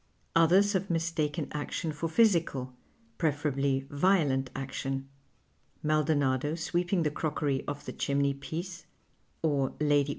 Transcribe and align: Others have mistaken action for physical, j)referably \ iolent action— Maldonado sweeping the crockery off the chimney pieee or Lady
Others 0.35 0.73
have 0.73 0.89
mistaken 0.89 1.47
action 1.51 1.91
for 1.93 2.09
physical, 2.09 2.73
j)referably 3.19 3.83
\ 3.89 3.89
iolent 3.89 4.47
action— 4.55 5.07
Maldonado 5.83 6.55
sweeping 6.55 7.03
the 7.03 7.11
crockery 7.11 7.63
off 7.67 7.85
the 7.85 7.93
chimney 7.93 8.33
pieee 8.33 8.85
or 9.43 9.75
Lady 9.79 10.09